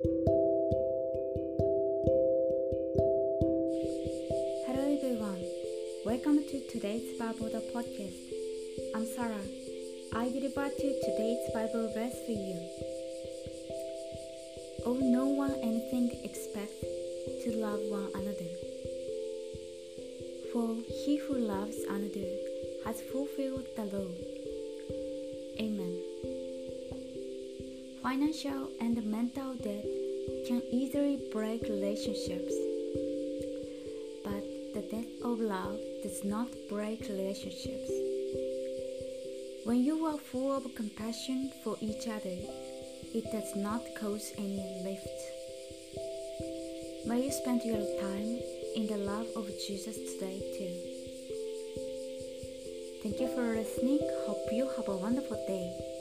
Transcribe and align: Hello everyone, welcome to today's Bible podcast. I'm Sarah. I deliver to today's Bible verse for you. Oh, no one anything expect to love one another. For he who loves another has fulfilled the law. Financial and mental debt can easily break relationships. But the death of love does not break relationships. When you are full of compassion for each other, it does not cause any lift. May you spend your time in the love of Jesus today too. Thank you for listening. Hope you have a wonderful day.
Hello 0.00 0.14
everyone, 4.94 5.42
welcome 6.04 6.44
to 6.44 6.60
today's 6.70 7.18
Bible 7.18 7.50
podcast. 7.74 8.14
I'm 8.94 9.04
Sarah. 9.06 9.42
I 10.14 10.28
deliver 10.28 10.68
to 10.68 11.00
today's 11.02 11.50
Bible 11.52 11.90
verse 11.92 12.14
for 12.24 12.30
you. 12.30 12.60
Oh, 14.86 14.98
no 15.00 15.26
one 15.26 15.56
anything 15.62 16.12
expect 16.22 16.80
to 17.42 17.56
love 17.56 17.80
one 17.88 18.08
another. 18.14 18.54
For 20.52 20.76
he 20.86 21.16
who 21.26 21.38
loves 21.38 21.78
another 21.90 22.36
has 22.84 23.00
fulfilled 23.00 23.66
the 23.74 23.86
law. 23.86 24.47
Financial 28.02 28.70
and 28.80 29.02
mental 29.04 29.54
debt 29.54 29.84
can 30.46 30.62
easily 30.70 31.18
break 31.32 31.62
relationships. 31.62 32.54
But 34.24 34.44
the 34.74 34.82
death 34.90 35.10
of 35.24 35.40
love 35.40 35.78
does 36.02 36.24
not 36.24 36.48
break 36.68 37.00
relationships. 37.08 37.90
When 39.64 39.84
you 39.84 40.04
are 40.06 40.16
full 40.16 40.56
of 40.56 40.74
compassion 40.74 41.50
for 41.64 41.76
each 41.80 42.06
other, 42.06 42.38
it 43.14 43.24
does 43.32 43.56
not 43.56 43.82
cause 43.98 44.32
any 44.38 44.62
lift. 44.84 45.18
May 47.06 47.24
you 47.24 47.32
spend 47.32 47.62
your 47.64 47.84
time 48.00 48.40
in 48.76 48.86
the 48.86 48.98
love 48.98 49.26
of 49.34 49.48
Jesus 49.66 49.96
today 49.96 50.38
too. 50.56 50.98
Thank 53.02 53.20
you 53.20 53.28
for 53.34 53.56
listening. 53.56 54.00
Hope 54.26 54.52
you 54.52 54.70
have 54.76 54.88
a 54.88 54.96
wonderful 54.96 55.42
day. 55.46 55.97